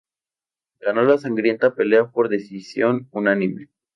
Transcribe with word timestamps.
Ganó 0.79 1.03
la 1.03 1.19
sangrienta 1.19 1.75
pelea 1.75 2.07
por 2.07 2.27
decisión 2.27 3.07
unánime. 3.11 3.69